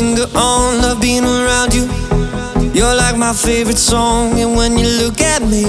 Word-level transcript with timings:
finger 0.00 0.28
on. 0.34 0.80
Love 0.80 1.00
being 1.00 1.24
around 1.24 1.74
you. 1.74 1.84
You're 2.72 2.94
like 2.94 3.16
my 3.18 3.34
favorite 3.34 3.76
song, 3.92 4.40
and 4.40 4.56
when 4.56 4.78
you 4.78 4.88
look 5.02 5.20
at 5.20 5.42
me, 5.42 5.66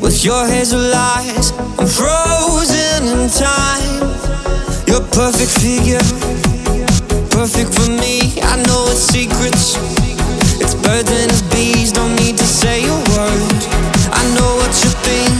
with 0.00 0.24
your 0.24 0.46
hazel 0.46 0.94
eyes. 0.94 1.52
I'm 1.78 1.88
frozen 2.00 3.02
in 3.12 3.28
time. 3.28 4.00
Your 4.90 5.02
perfect 5.20 5.52
figure, 5.64 6.04
perfect 7.38 7.70
for 7.76 7.90
me. 8.02 8.40
I 8.52 8.56
know 8.66 8.80
it's 8.92 9.04
secrets. 9.14 9.76
It's 10.62 10.74
birds 10.84 11.10
and 11.10 11.30
it's 11.30 11.44
bees. 11.52 11.92
Don't 11.92 12.14
need 12.16 12.36
to 12.38 12.46
say 12.46 12.78
a 12.94 12.96
word. 13.12 13.60
I 14.20 14.22
know 14.34 14.50
what 14.60 14.72
you 14.82 14.90
think. 15.04 15.31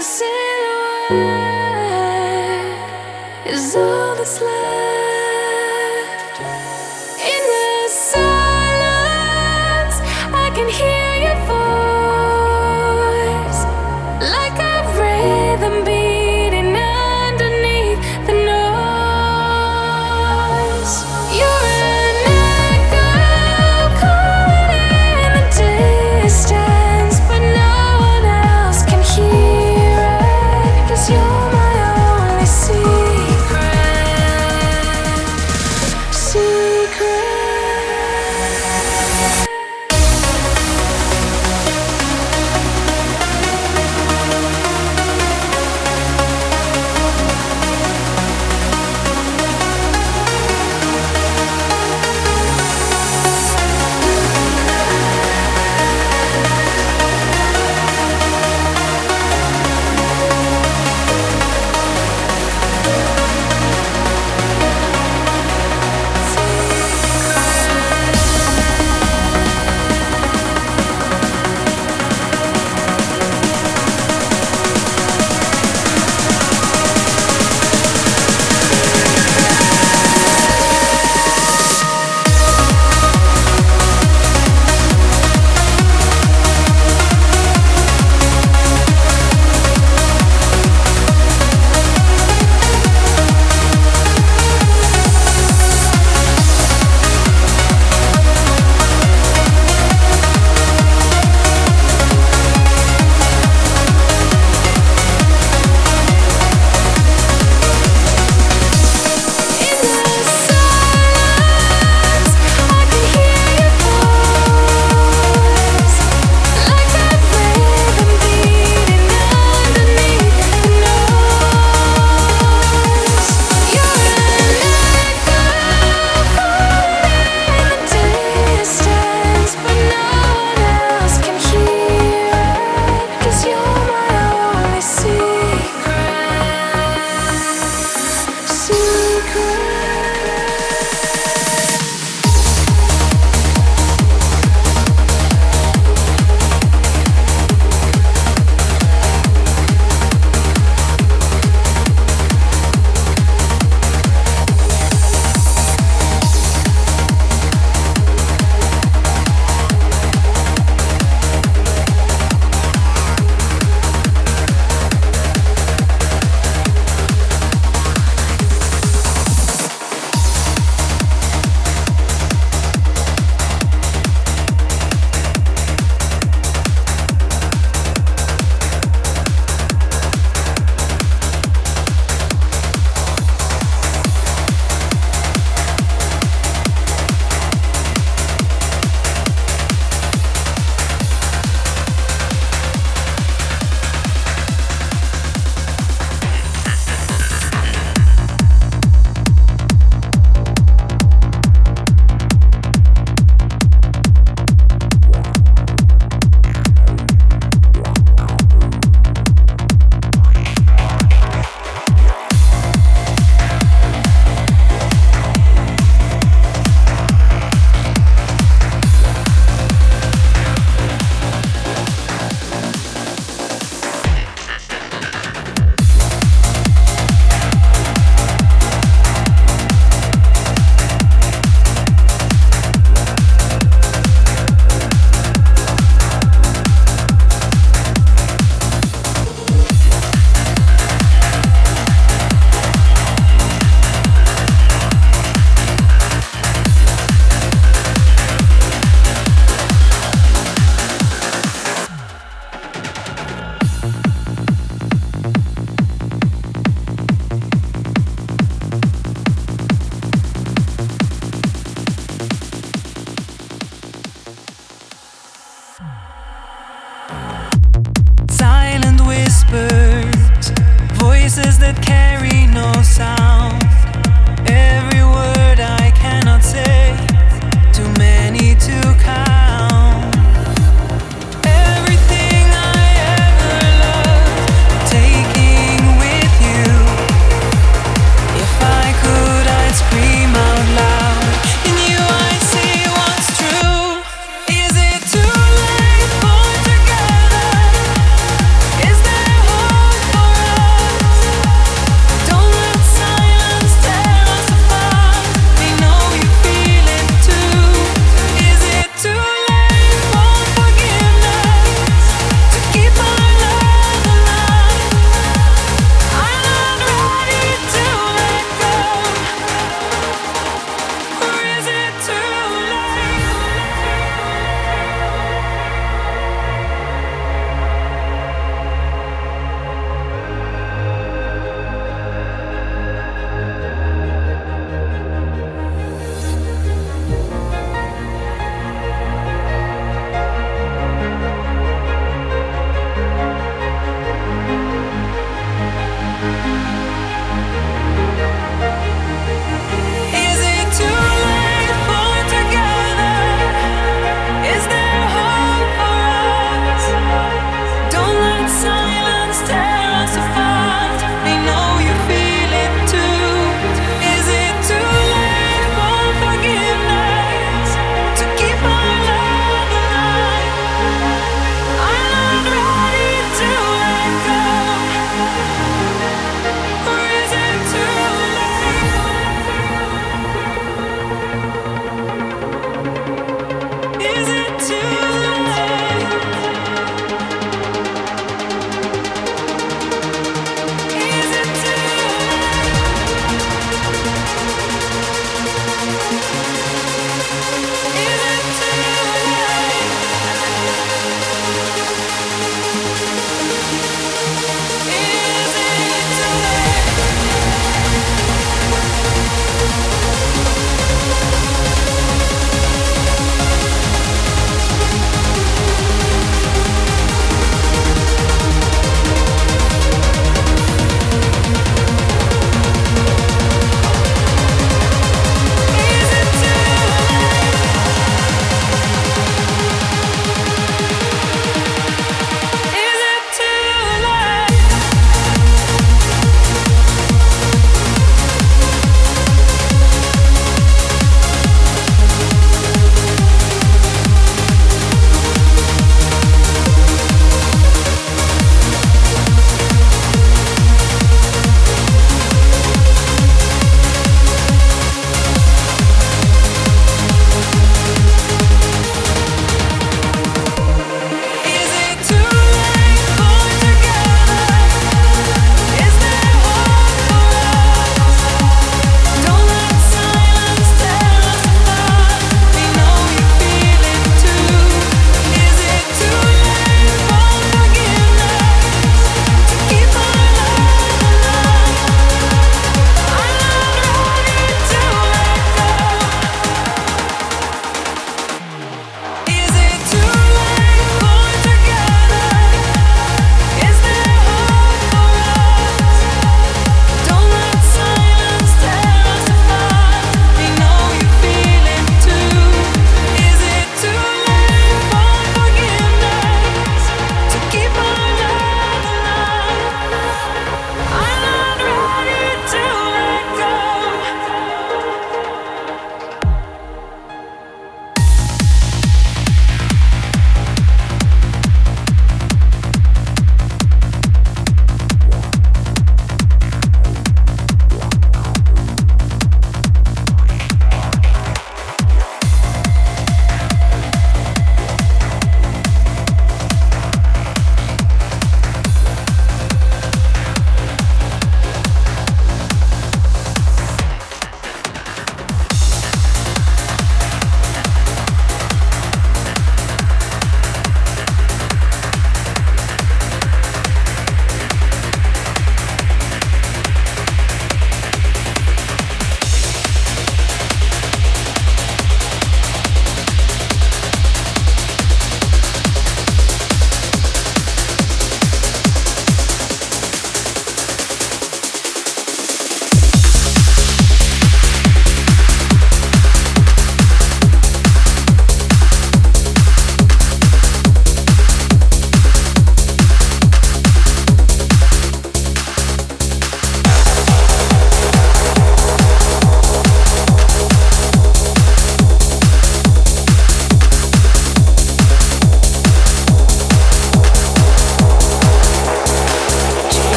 silhouette 0.00 1.16
is 3.46 3.76
all 3.76 4.14
that's 4.16 4.40
left. 4.40 4.95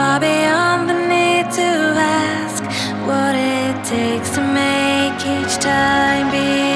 far 0.00 0.18
beyond 0.18 0.88
the 0.88 0.98
need 1.12 1.46
to 1.60 1.70
ask 2.24 2.62
what 3.08 3.34
it 3.34 3.74
takes 3.84 4.30
to 4.36 4.42
make 4.60 5.18
each 5.36 5.54
time 5.58 6.26
be. 6.32 6.69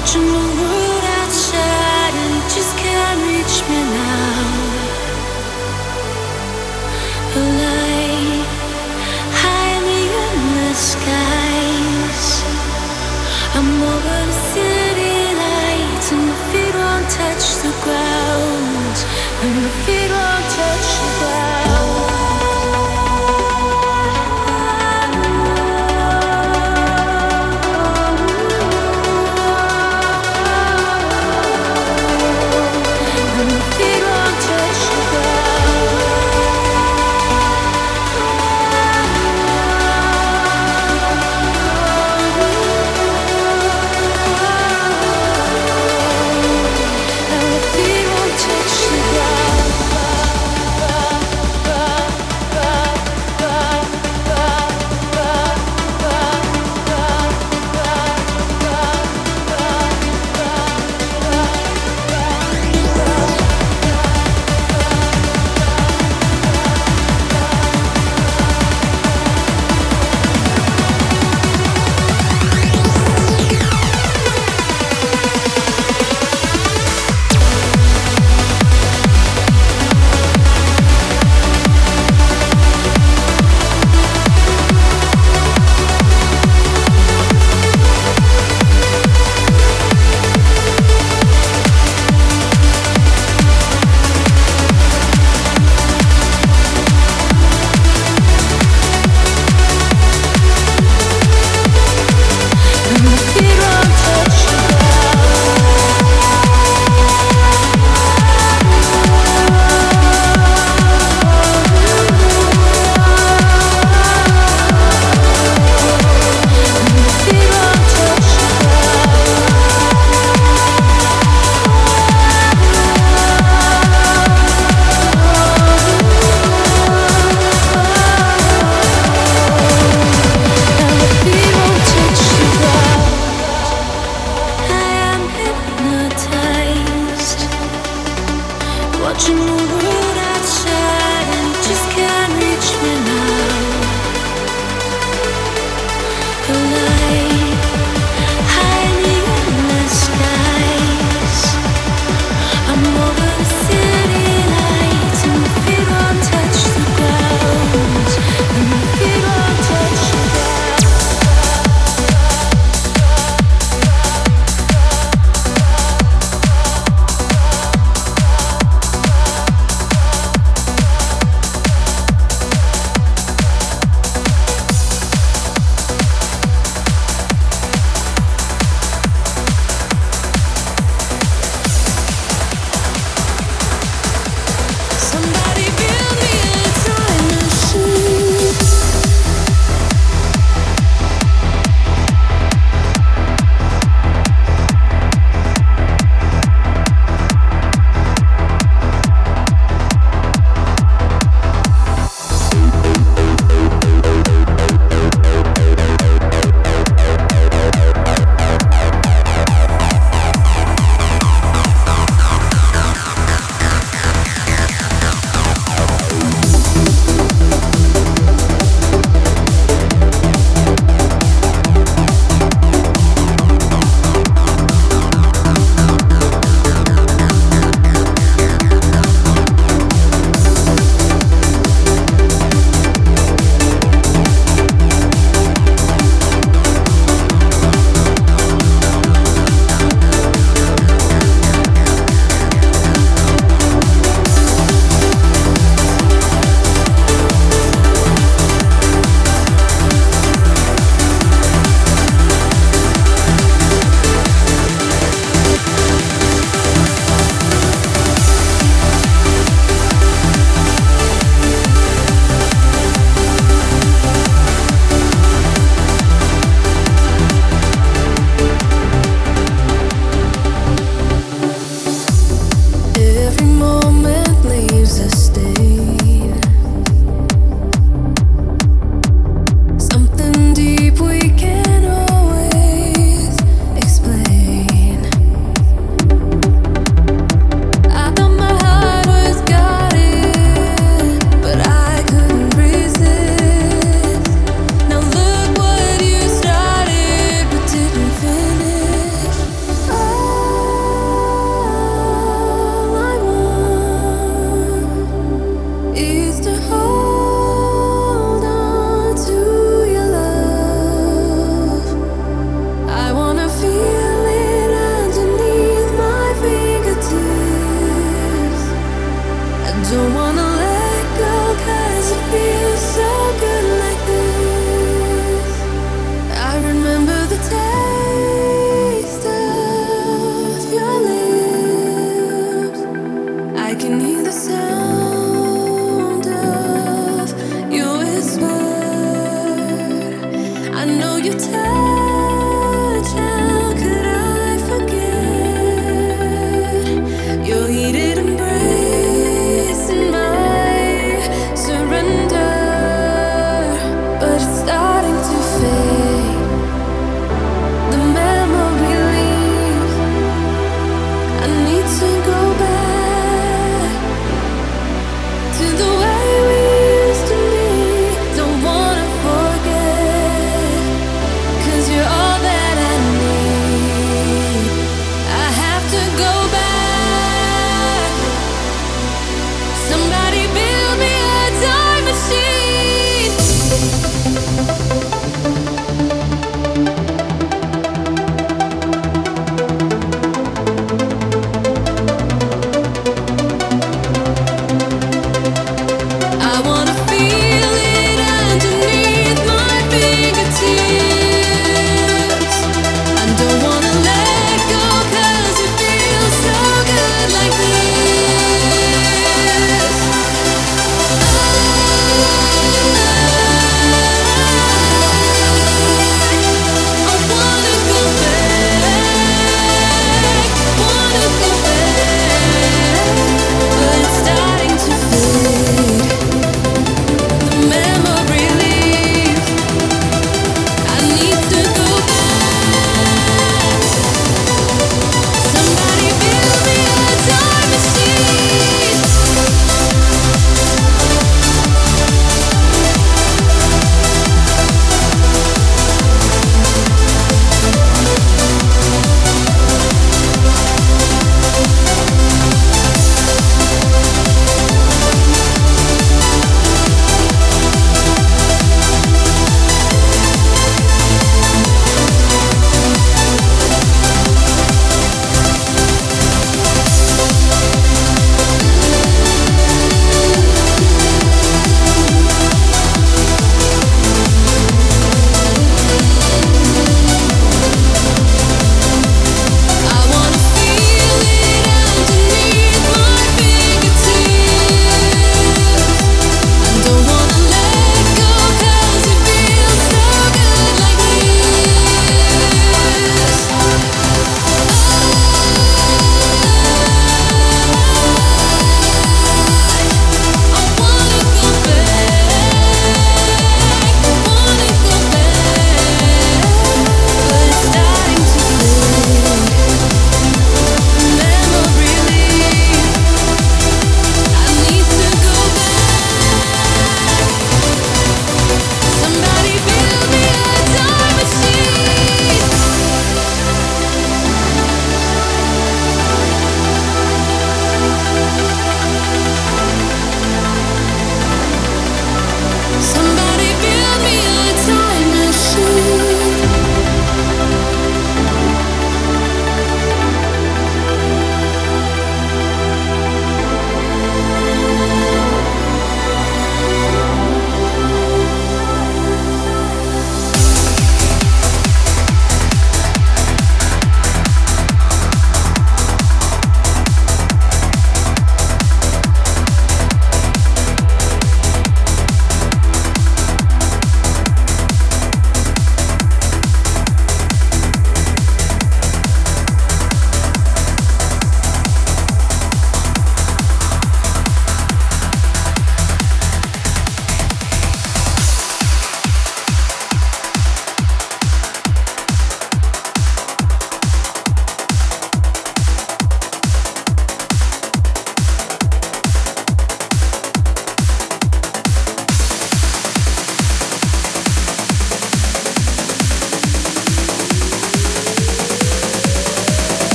Watching 0.00 0.24
the 0.24 0.32
world 0.32 1.04
outside 1.20 2.14
and 2.22 2.32
it 2.40 2.46
just 2.56 2.72
can't 2.78 3.20
reach 3.28 3.56
me 3.68 3.80
now. 3.98 4.48
The 7.34 7.44
in 10.24 10.36
the 10.56 10.72
skies. 10.74 12.28
I'm 13.54 13.82
over 13.92 14.20
the 14.24 14.38
city 14.54 15.16
lights 15.36 16.12
and 16.12 16.22
my 16.28 16.36
feet 16.48 16.74
won't 16.74 17.06
touch 17.10 17.46
the 17.60 17.72
ground. 17.84 18.96
And 19.42 19.52
my 19.60 19.68
feet 19.84 20.10
won't 20.10 20.46
touch 20.56 20.88
the 20.96 21.10
ground. 21.20 21.49